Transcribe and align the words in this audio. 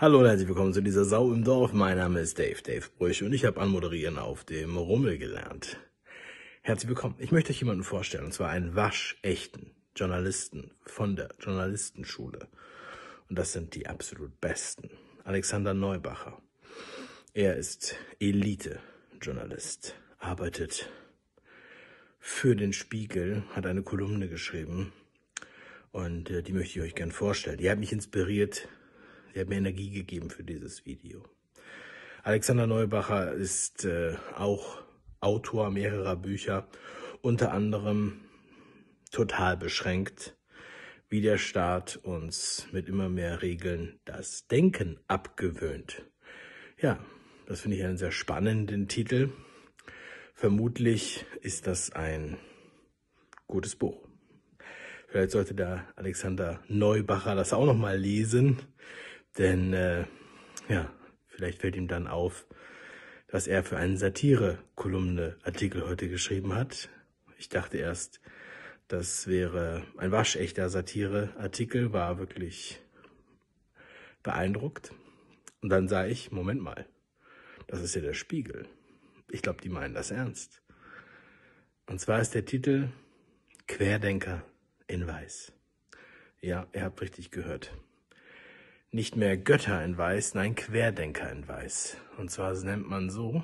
Hallo 0.00 0.20
und 0.20 0.26
herzlich 0.26 0.46
willkommen 0.46 0.72
zu 0.72 0.80
dieser 0.80 1.04
Sau 1.04 1.32
im 1.32 1.42
Dorf. 1.42 1.72
Mein 1.72 1.96
Name 1.96 2.20
ist 2.20 2.38
Dave, 2.38 2.62
Dave 2.62 2.86
Brüch 2.96 3.24
und 3.24 3.32
ich 3.32 3.44
habe 3.44 3.60
anmoderieren 3.60 4.16
auf 4.16 4.44
dem 4.44 4.76
Rummel 4.76 5.18
gelernt. 5.18 5.76
Herzlich 6.62 6.88
willkommen. 6.88 7.16
Ich 7.18 7.32
möchte 7.32 7.50
euch 7.50 7.58
jemanden 7.58 7.82
vorstellen, 7.82 8.26
und 8.26 8.32
zwar 8.32 8.48
einen 8.48 8.76
waschechten 8.76 9.72
Journalisten 9.96 10.70
von 10.86 11.16
der 11.16 11.30
Journalistenschule. 11.40 12.46
Und 13.28 13.36
das 13.40 13.52
sind 13.52 13.74
die 13.74 13.88
absolut 13.88 14.40
besten. 14.40 14.88
Alexander 15.24 15.74
Neubacher. 15.74 16.40
Er 17.34 17.56
ist 17.56 17.96
Elite-Journalist, 18.20 19.96
arbeitet 20.20 20.88
für 22.20 22.54
den 22.54 22.72
Spiegel, 22.72 23.42
hat 23.52 23.66
eine 23.66 23.82
Kolumne 23.82 24.28
geschrieben 24.28 24.92
und 25.90 26.30
äh, 26.30 26.44
die 26.44 26.52
möchte 26.52 26.78
ich 26.78 26.84
euch 26.84 26.94
gern 26.94 27.10
vorstellen. 27.10 27.58
Die 27.58 27.68
hat 27.68 27.80
mich 27.80 27.92
inspiriert, 27.92 28.68
die 29.34 29.40
hat 29.40 29.48
mir 29.48 29.56
Energie 29.56 29.90
gegeben 29.90 30.30
für 30.30 30.44
dieses 30.44 30.84
Video. 30.86 31.24
Alexander 32.22 32.66
Neubacher 32.66 33.32
ist 33.32 33.84
äh, 33.84 34.16
auch 34.34 34.82
Autor 35.20 35.70
mehrerer 35.70 36.16
Bücher, 36.16 36.68
unter 37.22 37.52
anderem 37.52 38.20
total 39.10 39.56
beschränkt, 39.56 40.36
wie 41.08 41.20
der 41.20 41.38
Staat 41.38 41.96
uns 41.96 42.68
mit 42.72 42.88
immer 42.88 43.08
mehr 43.08 43.42
Regeln 43.42 43.98
das 44.04 44.46
Denken 44.46 45.00
abgewöhnt. 45.08 46.04
Ja, 46.80 46.98
das 47.46 47.60
finde 47.62 47.78
ich 47.78 47.84
einen 47.84 47.96
sehr 47.96 48.12
spannenden 48.12 48.88
Titel. 48.88 49.30
Vermutlich 50.34 51.24
ist 51.40 51.66
das 51.66 51.90
ein 51.90 52.36
gutes 53.46 53.74
Buch. 53.74 54.06
Vielleicht 55.08 55.30
sollte 55.30 55.54
der 55.54 55.88
Alexander 55.96 56.62
Neubacher 56.68 57.34
das 57.34 57.54
auch 57.54 57.64
noch 57.64 57.76
mal 57.76 57.96
lesen, 57.96 58.58
denn 59.38 59.72
äh, 59.72 60.04
ja, 60.68 60.92
vielleicht 61.26 61.60
fällt 61.60 61.76
ihm 61.76 61.88
dann 61.88 62.06
auf, 62.06 62.46
dass 63.28 63.46
er 63.46 63.62
für 63.62 63.76
einen 63.76 63.96
Satire-Kolumne-Artikel 63.96 65.86
heute 65.86 66.08
geschrieben 66.08 66.54
hat. 66.54 66.88
Ich 67.38 67.48
dachte 67.48 67.78
erst, 67.78 68.20
das 68.88 69.26
wäre 69.26 69.82
ein 69.96 70.12
waschechter 70.12 70.68
Satire-Artikel, 70.68 71.92
war 71.92 72.18
wirklich 72.18 72.80
beeindruckt. 74.22 74.92
Und 75.60 75.68
dann 75.68 75.88
sah 75.88 76.06
ich, 76.06 76.32
Moment 76.32 76.62
mal, 76.62 76.86
das 77.66 77.82
ist 77.82 77.94
ja 77.94 78.00
der 78.00 78.14
Spiegel. 78.14 78.66
Ich 79.30 79.42
glaube, 79.42 79.60
die 79.60 79.68
meinen 79.68 79.94
das 79.94 80.10
ernst. 80.10 80.62
Und 81.86 82.00
zwar 82.00 82.20
ist 82.20 82.34
der 82.34 82.44
Titel 82.44 82.88
Querdenker 83.66 84.42
in 84.86 85.06
Weiß. 85.06 85.52
Ja, 86.40 86.66
ihr 86.72 86.84
habt 86.84 87.00
richtig 87.02 87.30
gehört. 87.30 87.72
Nicht 88.90 89.16
mehr 89.16 89.36
Götter 89.36 89.84
in 89.84 89.98
Weiß, 89.98 90.32
nein, 90.32 90.54
Querdenker 90.54 91.30
in 91.30 91.46
Weiß. 91.46 91.98
Und 92.16 92.30
zwar 92.30 92.54
nennt 92.54 92.88
man 92.88 93.10
so 93.10 93.42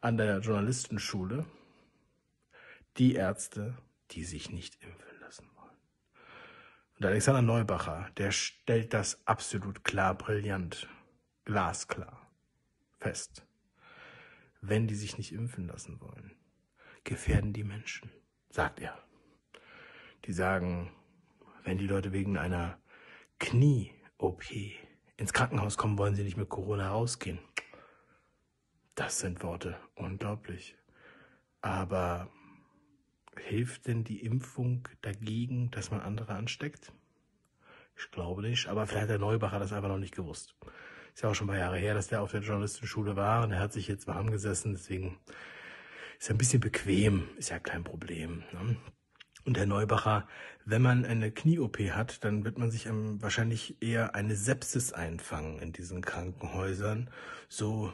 an 0.00 0.16
der 0.16 0.40
Journalistenschule 0.40 1.46
die 2.96 3.14
Ärzte, 3.14 3.78
die 4.10 4.24
sich 4.24 4.50
nicht 4.50 4.82
impfen 4.82 5.20
lassen 5.20 5.48
wollen. 5.54 5.76
Und 6.98 7.06
Alexander 7.06 7.42
Neubacher, 7.42 8.10
der 8.16 8.32
stellt 8.32 8.94
das 8.94 9.24
absolut 9.28 9.84
klar, 9.84 10.16
brillant, 10.16 10.88
glasklar 11.44 12.28
fest. 12.98 13.46
Wenn 14.60 14.88
die 14.88 14.96
sich 14.96 15.18
nicht 15.18 15.30
impfen 15.30 15.68
lassen 15.68 16.00
wollen, 16.00 16.36
gefährden 17.04 17.52
die 17.52 17.62
Menschen, 17.62 18.10
sagt 18.50 18.80
er. 18.80 18.98
Die 20.24 20.32
sagen, 20.32 20.90
wenn 21.62 21.78
die 21.78 21.86
Leute 21.86 22.12
wegen 22.12 22.36
einer 22.36 22.80
Knie-OP 24.18 24.42
ins 25.16 25.32
Krankenhaus 25.32 25.76
kommen, 25.76 25.98
wollen 25.98 26.14
sie 26.14 26.24
nicht 26.24 26.36
mit 26.36 26.48
Corona 26.48 26.90
rausgehen. 26.90 27.38
Das 28.94 29.18
sind 29.18 29.42
Worte, 29.42 29.76
unglaublich. 29.94 30.76
Aber 31.60 32.30
hilft 33.38 33.86
denn 33.86 34.04
die 34.04 34.24
Impfung 34.24 34.88
dagegen, 35.02 35.70
dass 35.70 35.90
man 35.90 36.00
andere 36.00 36.34
ansteckt? 36.34 36.92
Ich 37.98 38.10
glaube 38.10 38.42
nicht, 38.42 38.68
aber 38.68 38.86
vielleicht 38.86 39.04
hat 39.04 39.10
der 39.10 39.18
Neubacher 39.18 39.58
das 39.58 39.72
einfach 39.72 39.88
noch 39.88 39.98
nicht 39.98 40.14
gewusst. 40.14 40.54
Ist 41.14 41.22
ja 41.22 41.30
auch 41.30 41.34
schon 41.34 41.46
ein 41.46 41.52
paar 41.52 41.58
Jahre 41.58 41.78
her, 41.78 41.94
dass 41.94 42.08
der 42.08 42.22
auf 42.22 42.30
der 42.30 42.42
Journalistenschule 42.42 43.16
war 43.16 43.42
und 43.42 43.52
er 43.52 43.60
hat 43.60 43.72
sich 43.72 43.88
jetzt 43.88 44.06
warm 44.06 44.30
gesessen, 44.30 44.74
deswegen 44.74 45.18
ist 46.18 46.28
er 46.28 46.34
ein 46.34 46.38
bisschen 46.38 46.60
bequem, 46.60 47.28
ist 47.38 47.50
ja 47.50 47.58
kein 47.58 47.84
Problem. 47.84 48.44
Ne? 48.52 48.76
Und 49.46 49.56
Herr 49.56 49.66
Neubacher, 49.66 50.26
wenn 50.64 50.82
man 50.82 51.04
eine 51.04 51.30
Knie-OP 51.30 51.78
hat, 51.92 52.24
dann 52.24 52.44
wird 52.44 52.58
man 52.58 52.72
sich 52.72 52.88
wahrscheinlich 52.90 53.80
eher 53.80 54.16
eine 54.16 54.34
Sepsis 54.34 54.92
einfangen 54.92 55.60
in 55.60 55.72
diesen 55.72 56.02
Krankenhäusern. 56.02 57.08
So 57.48 57.92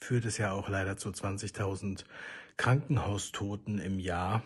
führt 0.00 0.24
es 0.24 0.38
ja 0.38 0.52
auch 0.52 0.68
leider 0.68 0.96
zu 0.96 1.08
20.000 1.08 2.04
Krankenhaustoten 2.56 3.80
im 3.80 3.98
Jahr 3.98 4.44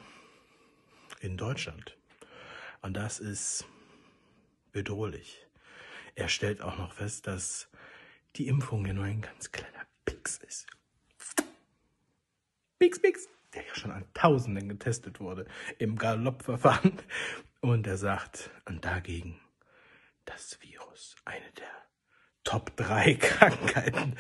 in 1.21 1.37
Deutschland. 1.37 1.99
Und 2.81 2.97
das 2.97 3.21
ist 3.21 3.67
bedrohlich. 4.73 5.47
Er 6.15 6.29
stellt 6.29 6.63
auch 6.63 6.79
noch 6.79 6.95
fest, 6.95 7.27
dass 7.27 7.69
die 8.37 8.49
Impfung 8.49 8.87
ja 8.87 8.95
nur 8.95 9.05
ein 9.05 9.21
ganz 9.21 9.53
kleiner 9.53 9.87
Pix 10.07 10.39
ist. 10.39 10.67
Pix, 12.79 12.99
Pix, 12.99 13.29
der 13.55 13.67
ja 13.67 13.75
schon 13.75 13.91
an 13.91 14.05
Tausenden 14.15 14.69
getestet 14.69 15.21
wurde 15.21 15.47
im 15.79 15.97
Galoppverfahren. 15.97 16.93
Und 17.61 17.87
er 17.87 17.97
sagt, 17.97 18.51
und 18.67 18.85
dagegen 18.85 19.41
das 20.25 20.59
Virus, 20.61 21.17
eine 21.25 21.51
der 21.57 21.67
Top 22.45 22.77
3 22.77 23.15
Krankheiten, 23.21 24.17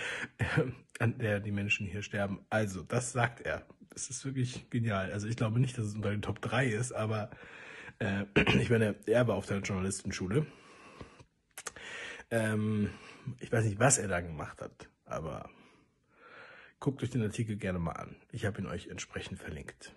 an 0.99 1.19
der 1.19 1.41
die 1.41 1.53
Menschen 1.53 1.87
hier 1.87 2.03
sterben. 2.03 2.45
Also, 2.51 2.83
das 2.83 3.13
sagt 3.13 3.41
er. 3.41 3.67
Das 3.91 4.11
ist 4.11 4.25
wirklich 4.25 4.71
genial. 4.71 5.13
Also, 5.13 5.29
ich 5.29 5.37
glaube 5.37 5.61
nicht, 5.61 5.79
dass 5.79 5.87
es 5.87 5.95
unter 5.95 6.11
den 6.11 6.23
Top 6.23 6.41
3 6.43 6.67
ist, 6.67 6.93
aber 6.93 7.31
äh, 7.99 8.25
ich 8.61 8.71
meine, 8.71 8.97
er 9.07 9.27
war 9.29 9.37
auf 9.37 9.47
der 9.47 9.61
Journalistenschule. 9.61 10.47
Ähm, 12.31 12.91
ich 13.41 13.51
weiß 13.51 13.65
nicht, 13.65 13.79
was 13.79 13.99
er 13.99 14.09
da 14.09 14.21
gemacht 14.21 14.61
hat, 14.61 14.89
aber 15.05 15.49
guckt 16.81 17.03
euch 17.03 17.11
den 17.11 17.23
Artikel 17.23 17.57
gerne 17.57 17.79
mal 17.79 17.93
an. 17.93 18.17
Ich 18.33 18.45
habe 18.45 18.61
ihn 18.61 18.67
euch 18.67 18.89
entsprechend 18.89 19.39
verlinkt. 19.39 19.95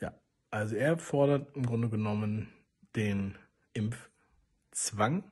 Ja, 0.00 0.14
also 0.50 0.76
er 0.76 0.98
fordert 0.98 1.54
im 1.56 1.66
Grunde 1.66 1.88
genommen 1.88 2.52
den 2.94 3.36
Impfzwang, 3.72 5.24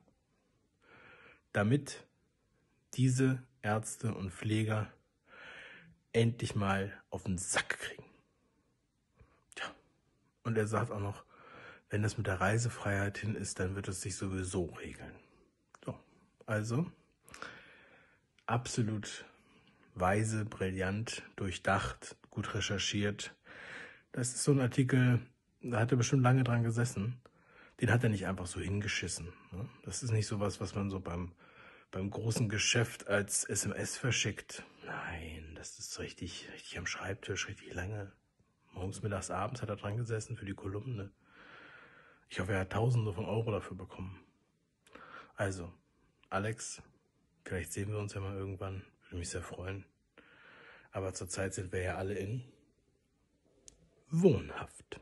damit 1.53 2.05
diese 2.93 3.43
Ärzte 3.61 4.13
und 4.13 4.31
Pfleger 4.31 4.91
endlich 6.13 6.55
mal 6.55 6.91
auf 7.09 7.23
den 7.23 7.37
Sack 7.37 7.79
kriegen. 7.79 8.05
Ja, 9.57 9.73
und 10.43 10.57
er 10.57 10.67
sagt 10.67 10.91
auch 10.91 10.99
noch, 10.99 11.23
wenn 11.89 12.01
das 12.01 12.17
mit 12.17 12.27
der 12.27 12.41
Reisefreiheit 12.41 13.17
hin 13.17 13.35
ist, 13.35 13.59
dann 13.59 13.75
wird 13.75 13.87
es 13.87 14.01
sich 14.01 14.15
sowieso 14.15 14.65
regeln. 14.65 15.13
Also 16.51 16.85
absolut 18.45 19.23
weise, 20.01 20.43
brillant, 20.45 21.23
durchdacht, 21.37 22.17
gut 22.29 22.53
recherchiert. 22.53 23.33
Das 24.11 24.29
ist 24.29 24.43
so 24.43 24.51
ein 24.51 24.59
Artikel, 24.59 25.21
da 25.61 25.79
hat 25.79 25.91
er 25.91 25.97
bestimmt 25.97 26.23
lange 26.23 26.43
dran 26.43 26.63
gesessen. 26.63 27.21
Den 27.79 27.91
hat 27.91 28.03
er 28.03 28.09
nicht 28.09 28.27
einfach 28.27 28.45
so 28.45 28.59
hingeschissen. 28.59 29.31
Ne? 29.51 29.69
Das 29.83 30.03
ist 30.03 30.11
nicht 30.11 30.27
sowas, 30.27 30.59
was 30.59 30.75
man 30.75 30.89
so 30.89 30.99
beim, 30.99 31.31
beim 31.89 32.09
großen 32.09 32.49
Geschäft 32.49 33.07
als 33.07 33.43
SMS 33.43 33.97
verschickt. 33.97 34.63
Nein, 34.85 35.53
das 35.55 35.79
ist 35.79 35.99
richtig, 35.99 36.49
richtig 36.53 36.77
am 36.77 36.85
Schreibtisch, 36.85 37.47
richtig 37.47 37.73
lange. 37.73 38.11
Morgens, 38.73 39.01
mittags, 39.01 39.31
abends 39.31 39.61
hat 39.61 39.69
er 39.69 39.75
dran 39.75 39.97
gesessen 39.97 40.35
für 40.35 40.45
die 40.45 40.53
Kolumne. 40.53 41.11
Ich 42.29 42.39
hoffe, 42.39 42.53
er 42.53 42.61
hat 42.61 42.71
Tausende 42.71 43.13
von 43.13 43.25
Euro 43.25 43.51
dafür 43.51 43.77
bekommen. 43.77 44.19
Also, 45.35 45.73
Alex, 46.29 46.81
vielleicht 47.43 47.73
sehen 47.73 47.91
wir 47.91 47.99
uns 47.99 48.13
ja 48.13 48.21
mal 48.21 48.37
irgendwann. 48.37 48.83
Würde 49.11 49.19
mich 49.19 49.29
sehr 49.29 49.41
freuen. 49.41 49.83
Aber 50.91 51.13
zurzeit 51.13 51.53
sind 51.53 51.73
wir 51.73 51.81
ja 51.81 51.95
alle 51.97 52.13
in 52.13 52.45
wohnhaft. 54.09 55.01